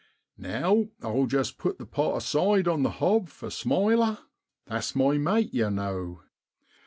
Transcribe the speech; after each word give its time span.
Now 0.39 0.87
I'll 1.03 1.27
just 1.27 1.59
put 1.59 1.77
the 1.77 1.85
pot 1.85 2.17
aside 2.17 2.67
on 2.67 2.81
the 2.81 2.89
hob 2.89 3.29
for' 3.29 3.51
Smiler,' 3.51 4.17
that's 4.65 4.95
my 4.95 5.19
mate, 5.19 5.53
yow 5.53 5.69
know. 5.69 6.23